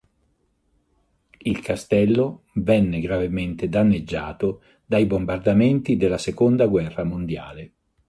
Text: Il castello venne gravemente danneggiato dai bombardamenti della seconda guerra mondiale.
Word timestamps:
Il 1.37 1.59
castello 1.59 2.45
venne 2.55 2.99
gravemente 3.01 3.69
danneggiato 3.69 4.63
dai 4.83 5.05
bombardamenti 5.05 5.95
della 5.95 6.17
seconda 6.17 6.65
guerra 6.65 7.03
mondiale. 7.03 7.71